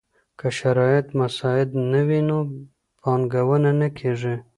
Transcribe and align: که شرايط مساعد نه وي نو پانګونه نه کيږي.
که 0.39 0.47
شرايط 0.59 1.07
مساعد 1.21 1.69
نه 1.91 2.01
وي 2.07 2.19
نو 2.29 2.37
پانګونه 3.01 3.71
نه 3.79 3.87
کيږي. 3.97 4.35